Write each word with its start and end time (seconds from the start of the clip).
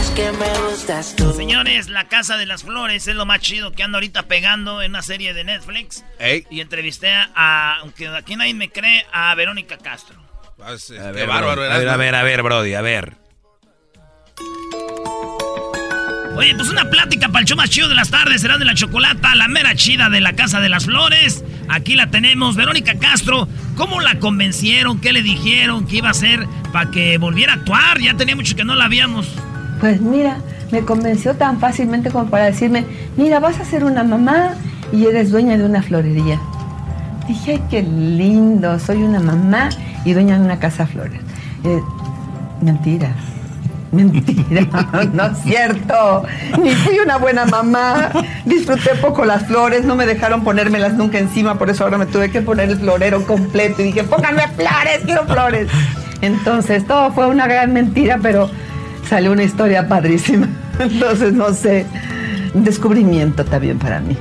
Es 0.00 0.10
que 0.10 0.30
me 0.32 0.68
gustas 0.68 1.16
tú. 1.16 1.32
Señores, 1.32 1.88
La 1.88 2.04
Casa 2.08 2.36
de 2.36 2.46
las 2.46 2.62
Flores 2.62 3.08
es 3.08 3.16
lo 3.16 3.26
más 3.26 3.40
chido 3.40 3.72
que 3.72 3.82
ando 3.82 3.98
ahorita 3.98 4.24
pegando 4.24 4.80
en 4.82 4.92
una 4.92 5.02
serie 5.02 5.34
de 5.34 5.44
Netflix. 5.44 6.04
Y 6.50 6.60
entrevisté 6.60 7.10
a, 7.10 7.78
aunque 7.80 8.06
aquí 8.08 8.36
nadie 8.36 8.54
me 8.54 8.70
cree, 8.70 9.04
a 9.12 9.34
Verónica 9.34 9.76
Castro. 9.78 10.16
Ah, 10.60 10.74
a 10.74 11.10
ver, 11.12 11.26
bárbaro, 11.26 11.62
a 11.62 11.78
ver, 11.78 11.88
a 11.88 11.96
ver, 11.96 12.14
a 12.14 12.22
ver, 12.22 12.42
Brody, 12.42 12.74
a 12.74 12.80
ver. 12.80 13.16
Oye, 16.36 16.54
pues 16.54 16.68
una 16.68 16.88
plática 16.88 17.28
para 17.28 17.40
el 17.40 17.46
show 17.46 17.56
más 17.56 17.68
chido 17.68 17.88
de 17.88 17.96
las 17.96 18.10
tardes 18.10 18.40
será 18.42 18.58
de 18.58 18.64
la 18.64 18.74
chocolata, 18.74 19.34
la 19.34 19.48
mera 19.48 19.74
chida 19.74 20.08
de 20.08 20.20
la 20.20 20.34
Casa 20.34 20.60
de 20.60 20.68
las 20.68 20.84
Flores. 20.84 21.42
Aquí 21.68 21.96
la 21.96 22.10
tenemos, 22.10 22.54
Verónica 22.54 22.96
Castro. 23.00 23.48
¿Cómo 23.76 24.00
la 24.00 24.20
convencieron? 24.20 25.00
¿Qué 25.00 25.12
le 25.12 25.22
dijeron? 25.22 25.88
¿Qué 25.88 25.96
iba 25.96 26.08
a 26.08 26.12
hacer 26.12 26.46
para 26.72 26.92
que 26.92 27.18
volviera 27.18 27.54
a 27.54 27.56
actuar? 27.56 27.98
Ya 27.98 28.14
tenía 28.14 28.36
mucho 28.36 28.54
que 28.54 28.64
no 28.64 28.76
la 28.76 28.86
veíamos. 28.86 29.26
Pues 29.80 30.00
mira, 30.00 30.38
me 30.72 30.82
convenció 30.82 31.34
tan 31.34 31.60
fácilmente 31.60 32.10
como 32.10 32.26
para 32.30 32.46
decirme, 32.46 32.84
mira, 33.16 33.40
vas 33.40 33.60
a 33.60 33.64
ser 33.64 33.84
una 33.84 34.02
mamá 34.02 34.54
y 34.92 35.06
eres 35.06 35.30
dueña 35.30 35.56
de 35.56 35.64
una 35.64 35.82
florería. 35.82 36.40
Dije, 37.26 37.52
ay, 37.52 37.62
qué 37.70 37.82
lindo, 37.82 38.78
soy 38.78 39.02
una 39.02 39.20
mamá 39.20 39.68
y 40.04 40.12
dueña 40.14 40.38
de 40.38 40.44
una 40.44 40.58
casa 40.58 40.86
flores. 40.86 41.20
Eh, 41.64 41.80
mentira, 42.60 43.14
mentira, 43.92 44.66
no 45.12 45.26
es 45.26 45.38
cierto. 45.38 46.24
Ni 46.62 46.74
fui 46.74 46.98
una 46.98 47.18
buena 47.18 47.44
mamá, 47.44 48.10
disfruté 48.44 48.94
poco 49.00 49.24
las 49.24 49.46
flores, 49.46 49.84
no 49.84 49.94
me 49.94 50.06
dejaron 50.06 50.42
ponérmelas 50.42 50.94
nunca 50.94 51.18
encima, 51.18 51.56
por 51.56 51.70
eso 51.70 51.84
ahora 51.84 51.98
me 51.98 52.06
tuve 52.06 52.30
que 52.30 52.42
poner 52.42 52.70
el 52.70 52.78
florero 52.78 53.24
completo 53.26 53.82
y 53.82 53.86
dije, 53.86 54.04
pónganme 54.04 54.48
flores, 54.48 55.02
quiero 55.04 55.24
flores. 55.24 55.68
Entonces, 56.20 56.84
todo 56.84 57.12
fue 57.12 57.28
una 57.28 57.46
gran 57.46 57.72
mentira, 57.72 58.18
pero 58.20 58.50
salió 59.08 59.32
una 59.32 59.42
historia 59.42 59.88
padrísima. 59.88 60.48
Entonces, 60.78 61.32
no 61.32 61.52
sé, 61.52 61.86
un 62.54 62.64
descubrimiento 62.64 63.44
también 63.44 63.78
para 63.78 64.00
mí. 64.00 64.16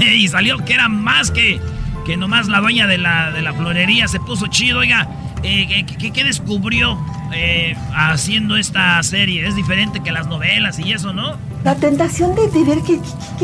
y 0.14 0.28
salió 0.28 0.58
que 0.64 0.74
era 0.74 0.88
más 0.88 1.30
que, 1.30 1.60
que 2.04 2.16
nomás 2.16 2.48
la 2.48 2.60
dueña 2.60 2.86
de 2.86 2.98
la, 2.98 3.30
de 3.32 3.42
la 3.42 3.52
florería 3.52 4.08
se 4.08 4.18
puso 4.20 4.46
chido. 4.48 4.80
Oiga, 4.80 5.08
eh, 5.42 5.86
¿qué, 5.86 6.24
descubrió 6.24 6.98
eh, 7.32 7.76
haciendo 7.94 8.56
esta 8.56 9.02
serie? 9.02 9.46
Es 9.46 9.54
diferente 9.54 10.00
que 10.00 10.12
las 10.12 10.26
novelas 10.26 10.78
y 10.78 10.92
eso, 10.92 11.12
¿no? 11.12 11.36
La 11.64 11.74
tentación 11.74 12.34
de, 12.34 12.64
ver 12.64 12.78
qué, 12.86 13.00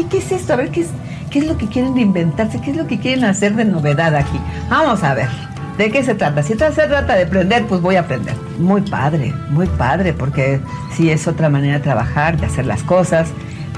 qué, 0.08 0.18
es 0.18 0.32
esto, 0.32 0.52
a 0.52 0.56
ver 0.56 0.70
qué 0.70 0.82
es, 0.82 0.88
qué 1.30 1.40
es 1.40 1.46
lo 1.46 1.58
que 1.58 1.66
quieren 1.66 1.98
inventarse, 1.98 2.60
qué 2.60 2.70
es 2.70 2.76
lo 2.76 2.86
que 2.86 2.98
quieren 2.98 3.24
hacer 3.24 3.54
de 3.54 3.64
novedad 3.64 4.14
aquí. 4.14 4.38
Vamos 4.68 5.02
a 5.02 5.14
ver. 5.14 5.51
¿De 5.78 5.90
qué 5.90 6.04
se 6.04 6.14
trata? 6.14 6.42
Si 6.42 6.52
se 6.52 6.56
trata 6.56 7.14
de 7.14 7.22
aprender, 7.22 7.66
pues 7.66 7.80
voy 7.80 7.96
a 7.96 8.00
aprender. 8.00 8.34
Muy 8.58 8.82
padre, 8.82 9.32
muy 9.50 9.66
padre, 9.66 10.12
porque 10.12 10.60
sí 10.94 11.10
es 11.10 11.26
otra 11.26 11.48
manera 11.48 11.74
de 11.74 11.80
trabajar, 11.80 12.38
de 12.38 12.46
hacer 12.46 12.66
las 12.66 12.82
cosas, 12.82 13.28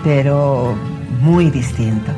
pero 0.03 0.75
muy 1.21 1.50
distinto. 1.50 2.10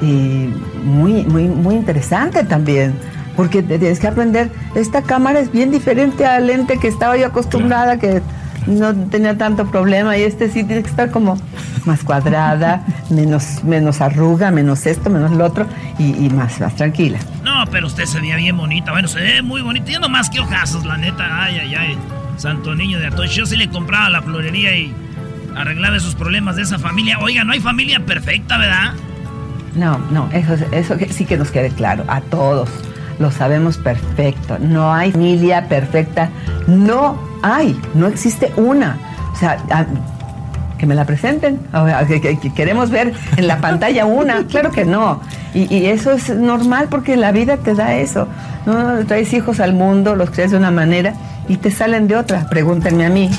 Y 0.00 0.50
muy, 0.84 1.24
muy, 1.24 1.48
muy 1.48 1.74
interesante 1.74 2.44
también, 2.44 2.94
porque 3.36 3.62
tienes 3.62 3.98
que 3.98 4.06
aprender, 4.06 4.50
esta 4.76 5.02
cámara 5.02 5.40
es 5.40 5.50
bien 5.50 5.72
diferente 5.72 6.24
al 6.24 6.46
lente 6.46 6.78
que 6.78 6.86
estaba 6.86 7.16
yo 7.16 7.26
acostumbrada, 7.26 7.98
que 7.98 8.22
no 8.68 8.94
tenía 8.94 9.36
tanto 9.36 9.66
problema 9.66 10.16
y 10.16 10.22
este 10.22 10.48
sí 10.48 10.62
tiene 10.62 10.82
que 10.82 10.90
estar 10.90 11.10
como 11.10 11.38
más 11.88 12.04
cuadrada, 12.04 12.84
menos, 13.10 13.64
menos 13.64 14.00
arruga, 14.00 14.52
menos 14.52 14.86
esto, 14.86 15.10
menos 15.10 15.32
lo 15.32 15.44
otro 15.44 15.66
y, 15.98 16.28
más, 16.30 16.60
más 16.60 16.76
tranquila. 16.76 17.18
No, 17.42 17.64
pero 17.70 17.88
usted 17.88 18.04
se 18.04 18.20
veía 18.20 18.36
bien 18.36 18.56
bonita, 18.56 18.92
bueno, 18.92 19.08
se 19.08 19.20
ve 19.20 19.42
muy 19.42 19.62
bonita, 19.62 19.90
y 19.90 19.98
no 19.98 20.08
más 20.08 20.30
que 20.30 20.38
ojazos, 20.38 20.84
la 20.84 20.96
neta, 20.96 21.42
ay, 21.42 21.58
ay, 21.58 21.74
ay, 21.74 21.98
santo 22.36 22.74
niño 22.74 23.00
de 23.00 23.08
Atoche, 23.08 23.34
yo 23.34 23.46
sí 23.46 23.56
le 23.56 23.68
compraba 23.68 24.08
la 24.08 24.22
florería 24.22 24.76
y 24.76 24.94
arreglaba 25.56 25.96
esos 25.96 26.14
problemas 26.14 26.54
de 26.54 26.62
esa 26.62 26.78
familia. 26.78 27.18
Oiga, 27.18 27.42
no 27.42 27.52
hay 27.52 27.60
familia 27.60 27.98
perfecta, 28.06 28.58
¿verdad? 28.58 28.92
No, 29.74 29.98
no, 30.10 30.30
eso, 30.32 30.54
eso 30.70 30.96
sí 31.10 31.24
que 31.24 31.36
nos 31.36 31.50
quede 31.50 31.70
claro, 31.70 32.04
a 32.06 32.20
todos 32.20 32.68
lo 33.18 33.30
sabemos 33.30 33.78
perfecto. 33.78 34.58
No 34.60 34.92
hay 34.92 35.12
familia 35.12 35.68
perfecta. 35.68 36.30
No 36.66 37.20
hay, 37.42 37.78
no 37.94 38.06
existe 38.06 38.52
una. 38.56 38.98
O 39.32 39.36
sea, 39.36 39.58
que 40.78 40.86
me 40.86 40.94
la 40.94 41.04
presenten. 41.04 41.58
Que, 42.08 42.52
queremos 42.54 42.90
ver 42.90 43.12
en 43.36 43.46
la 43.46 43.58
pantalla 43.58 44.06
una. 44.06 44.46
Claro 44.48 44.70
que 44.70 44.84
no. 44.84 45.20
Y, 45.52 45.72
y, 45.74 45.86
eso 45.86 46.12
es 46.12 46.30
normal 46.30 46.88
porque 46.88 47.16
la 47.16 47.32
vida 47.32 47.58
te 47.58 47.74
da 47.74 47.96
eso. 47.96 48.26
¿no? 48.66 49.04
Traes 49.06 49.32
hijos 49.34 49.60
al 49.60 49.74
mundo, 49.74 50.16
los 50.16 50.30
crees 50.30 50.52
de 50.52 50.56
una 50.56 50.70
manera 50.70 51.14
y 51.48 51.56
te 51.56 51.70
salen 51.70 52.08
de 52.08 52.16
otra. 52.16 52.48
Pregúntenme 52.48 53.06
a 53.06 53.08
mí. 53.08 53.30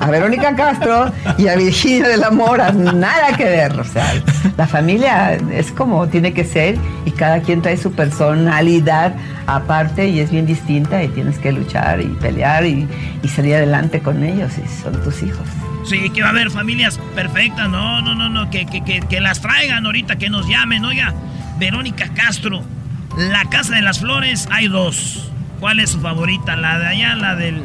A 0.00 0.10
Verónica 0.10 0.54
Castro 0.54 1.12
y 1.38 1.48
a 1.48 1.56
Virginia 1.56 2.08
de 2.08 2.16
la 2.16 2.30
Mora, 2.30 2.72
nada 2.72 3.36
que 3.36 3.44
ver. 3.44 3.78
O 3.78 3.84
sea, 3.84 4.12
la 4.56 4.66
familia 4.66 5.34
es 5.34 5.72
como 5.72 6.06
tiene 6.08 6.32
que 6.34 6.44
ser 6.44 6.76
y 7.04 7.10
cada 7.10 7.40
quien 7.40 7.62
trae 7.62 7.76
su 7.76 7.92
personalidad 7.92 9.14
aparte 9.46 10.08
y 10.08 10.20
es 10.20 10.30
bien 10.30 10.46
distinta 10.46 11.02
y 11.02 11.08
tienes 11.08 11.38
que 11.38 11.52
luchar 11.52 12.00
y 12.00 12.06
pelear 12.06 12.64
y, 12.66 12.88
salir 13.34 13.56
adelante 13.56 14.00
con 14.00 14.22
ellos 14.22 14.52
y 14.58 14.82
son 14.82 15.02
tus 15.02 15.22
hijos. 15.22 15.46
Sí, 15.84 16.08
que 16.10 16.22
va 16.22 16.28
a 16.28 16.30
haber 16.30 16.50
familias 16.50 17.00
perfectas, 17.14 17.68
no, 17.68 18.00
no, 18.00 18.14
no, 18.14 18.28
no, 18.28 18.48
que, 18.48 18.64
que, 18.64 18.84
que, 18.84 19.00
que 19.00 19.20
las 19.20 19.40
traigan 19.40 19.84
ahorita, 19.84 20.16
que 20.16 20.30
nos 20.30 20.46
llamen, 20.48 20.84
oiga, 20.84 21.12
Verónica 21.58 22.08
Castro, 22.14 22.62
la 23.16 23.44
Casa 23.46 23.74
de 23.74 23.82
las 23.82 23.98
Flores, 23.98 24.48
hay 24.52 24.68
dos. 24.68 25.33
¿Cuál 25.64 25.80
es 25.80 25.92
su 25.92 26.00
favorita? 26.00 26.56
¿La 26.56 26.78
de 26.78 26.88
allá, 26.88 27.14
la 27.14 27.36
del... 27.36 27.62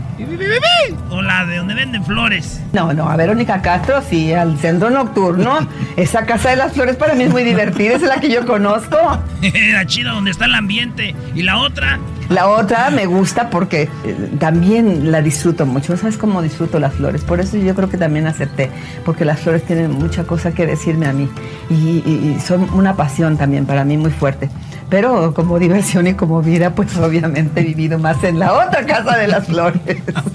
o 1.10 1.22
la 1.22 1.46
de 1.46 1.58
donde 1.58 1.74
venden 1.74 2.06
flores? 2.06 2.62
No, 2.72 2.94
no, 2.94 3.10
a 3.10 3.18
Verónica 3.18 3.62
Castro, 3.62 4.02
sí, 4.02 4.32
al 4.32 4.58
centro 4.58 4.90
nocturno. 4.90 5.68
Esa 5.98 6.26
casa 6.26 6.52
de 6.52 6.56
las 6.56 6.72
flores 6.72 6.96
para 6.96 7.14
mí 7.14 7.26
es 7.26 7.30
muy 7.30 7.44
divertida, 7.44 7.96
es 7.96 8.02
la 8.02 8.22
que 8.22 8.32
yo 8.32 8.46
conozco. 8.46 8.96
la 9.74 9.86
chida 9.86 10.12
donde 10.12 10.32
está 10.32 10.46
el 10.46 10.56
ambiente. 10.56 11.14
¿Y 11.36 11.42
la 11.42 11.58
otra? 11.58 12.00
La 12.30 12.48
otra 12.48 12.90
me 12.90 13.06
gusta 13.06 13.50
porque 13.50 13.90
eh, 14.06 14.32
también 14.40 15.12
la 15.12 15.22
disfruto 15.22 15.66
mucho. 15.66 15.98
¿Sabes 15.98 16.16
cómo 16.16 16.42
disfruto 16.42 16.80
las 16.80 16.94
flores? 16.94 17.26
Por 17.26 17.42
eso 17.42 17.58
yo 17.58 17.76
creo 17.76 17.90
que 17.90 17.98
también 17.98 18.28
acepté, 18.28 18.72
porque 19.04 19.26
las 19.26 19.42
flores 19.42 19.66
tienen 19.66 19.92
mucha 19.92 20.24
cosa 20.24 20.54
que 20.54 20.66
decirme 20.66 21.06
a 21.06 21.12
mí 21.12 21.28
y 21.70 22.38
son 22.40 22.70
una 22.74 22.96
pasión 22.96 23.38
también 23.38 23.66
para 23.66 23.84
mí 23.84 23.98
muy 23.98 24.12
fuerte. 24.12 24.50
Pero 24.90 25.34
como 25.34 25.60
diversión 25.60 26.08
y 26.08 26.14
como 26.16 26.42
vida, 26.42 26.74
pues 26.74 26.98
obviamente 26.98 27.62
he 27.62 27.64
vivido 27.64 28.00
más 28.00 28.24
en 28.24 28.40
la 28.40 28.54
otra 28.54 28.86
casa 28.86 29.18
de 29.18 29.28
las 29.28 29.46
flores. 29.46 29.82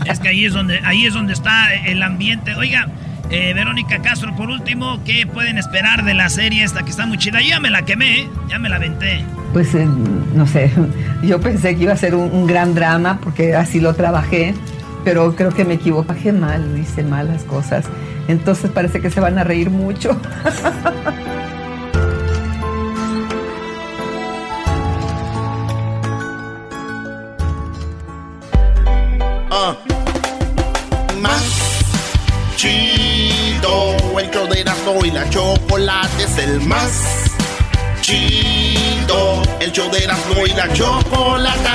Es 0.06 0.20
que 0.20 0.28
ahí 0.28 0.44
es 0.44 0.52
donde, 0.52 0.80
ahí 0.84 1.06
es 1.06 1.14
donde 1.14 1.32
está 1.32 1.74
el 1.74 2.02
ambiente. 2.02 2.54
Oiga, 2.54 2.88
eh, 3.30 3.52
Verónica 3.52 4.00
Castro, 4.00 4.34
por 4.36 4.50
último, 4.50 5.00
¿qué 5.04 5.26
pueden 5.26 5.58
esperar 5.58 6.04
de 6.04 6.14
la 6.14 6.28
serie 6.28 6.62
esta 6.62 6.84
que 6.84 6.90
está 6.90 7.04
muy 7.06 7.18
chida? 7.18 7.40
ya 7.40 7.58
me 7.58 7.70
la 7.70 7.82
quemé, 7.82 8.28
ya 8.48 8.58
me 8.58 8.68
la 8.68 8.78
venté. 8.78 9.24
Pues 9.52 9.74
eh, 9.74 9.88
no 10.34 10.46
sé, 10.46 10.70
yo 11.22 11.40
pensé 11.40 11.74
que 11.74 11.82
iba 11.84 11.92
a 11.92 11.96
ser 11.96 12.14
un, 12.14 12.30
un, 12.30 12.46
gran 12.46 12.74
drama 12.74 13.18
porque 13.22 13.56
así 13.56 13.80
lo 13.80 13.94
trabajé, 13.94 14.54
pero 15.04 15.34
creo 15.34 15.50
que 15.50 15.64
me 15.64 15.74
equivoqué 15.74 16.32
mal, 16.32 16.78
hice 16.78 17.02
malas 17.02 17.42
cosas. 17.42 17.86
Entonces 18.28 18.70
parece 18.70 19.00
que 19.00 19.10
se 19.10 19.20
van 19.20 19.38
a 19.38 19.44
reír 19.44 19.70
mucho. 19.70 20.18
chido. 32.64 33.96
El 34.18 34.30
show 34.30 34.48
de 34.48 34.60
Erasmo 34.60 35.04
y 35.04 35.10
la 35.10 35.28
chocolate 35.28 36.24
es 36.24 36.38
el 36.38 36.60
más 36.62 37.30
chido. 38.00 39.42
El 39.60 39.70
show 39.72 39.90
de 39.90 39.98
Erasmo 40.04 40.46
y 40.46 40.50
la 40.50 40.72
chocolate. 40.72 41.70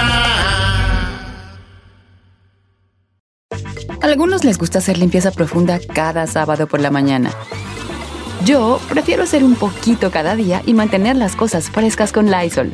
algunos 4.01 4.43
les 4.43 4.57
gusta 4.57 4.79
hacer 4.79 4.97
limpieza 4.97 5.29
profunda 5.31 5.79
cada 5.93 6.25
sábado 6.25 6.67
por 6.67 6.79
la 6.79 6.89
mañana. 6.89 7.31
Yo 8.45 8.79
prefiero 8.89 9.23
hacer 9.23 9.43
un 9.43 9.55
poquito 9.55 10.09
cada 10.09 10.35
día 10.35 10.63
y 10.65 10.73
mantener 10.73 11.15
las 11.17 11.35
cosas 11.35 11.69
frescas 11.69 12.11
con 12.11 12.31
Lysol. 12.31 12.73